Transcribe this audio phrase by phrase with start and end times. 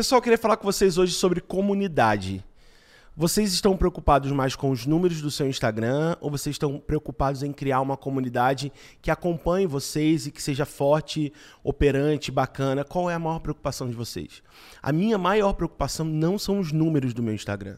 [0.00, 2.42] Pessoal, queria falar com vocês hoje sobre comunidade.
[3.14, 7.52] Vocês estão preocupados mais com os números do seu Instagram ou vocês estão preocupados em
[7.52, 11.30] criar uma comunidade que acompanhe vocês e que seja forte,
[11.62, 12.82] operante, bacana?
[12.82, 14.42] Qual é a maior preocupação de vocês?
[14.82, 17.76] A minha maior preocupação não são os números do meu Instagram.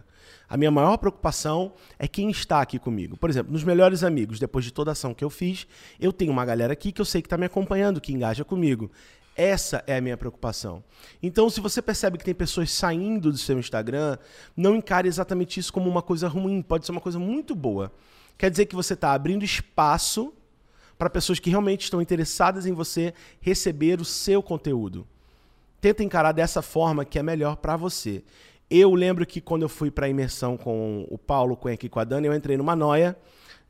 [0.48, 3.16] A minha maior preocupação é quem está aqui comigo.
[3.16, 5.66] Por exemplo, nos melhores amigos, depois de toda a ação que eu fiz,
[5.98, 8.93] eu tenho uma galera aqui que eu sei que está me acompanhando, que engaja comigo.
[9.34, 10.84] Essa é a minha preocupação.
[11.22, 14.18] Então, se você percebe que tem pessoas saindo do seu Instagram,
[14.57, 17.90] não encare exatamente isso como uma coisa ruim, pode ser uma coisa muito boa.
[18.36, 20.32] Quer dizer que você está abrindo espaço
[20.98, 25.07] para pessoas que realmente estão interessadas em você receber o seu conteúdo.
[25.80, 28.22] Tenta encarar dessa forma que é melhor para você.
[28.71, 31.99] Eu lembro que quando eu fui para a imersão com o Paulo, com aqui com
[31.99, 33.16] a Dani, eu entrei numa noia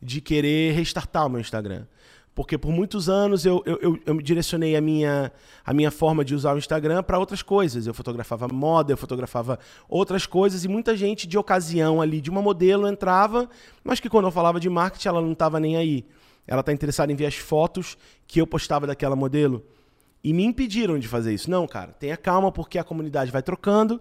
[0.01, 1.87] de querer restartar o meu Instagram.
[2.35, 5.31] Porque por muitos anos eu, eu, eu, eu direcionei a minha,
[5.65, 7.87] a minha forma de usar o Instagram para outras coisas.
[7.87, 12.41] Eu fotografava moda, eu fotografava outras coisas, e muita gente de ocasião ali, de uma
[12.41, 13.49] modelo, entrava,
[13.85, 16.07] mas que quando eu falava de marketing, ela não estava nem aí.
[16.47, 19.63] Ela está interessada em ver as fotos que eu postava daquela modelo.
[20.25, 21.51] E me impediram de fazer isso.
[21.51, 24.01] Não, cara, tenha calma, porque a comunidade vai trocando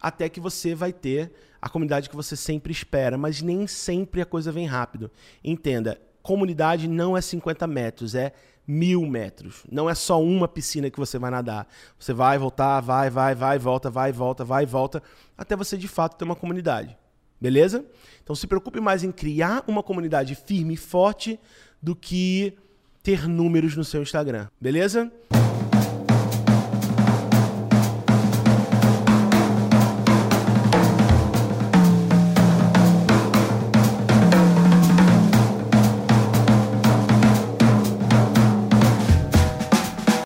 [0.00, 4.26] até que você vai ter a comunidade que você sempre espera, mas nem sempre a
[4.26, 5.10] coisa vem rápido.
[5.44, 8.32] Entenda, comunidade não é 50 metros, é
[8.66, 9.64] mil metros.
[9.70, 11.66] Não é só uma piscina que você vai nadar.
[11.98, 15.02] Você vai voltar, vai, vai, vai, volta, vai, volta, vai, volta,
[15.36, 16.96] até você de fato ter uma comunidade.
[17.40, 17.84] Beleza?
[18.22, 21.40] Então se preocupe mais em criar uma comunidade firme e forte
[21.82, 22.56] do que
[23.02, 24.48] ter números no seu Instagram.
[24.60, 25.10] Beleza?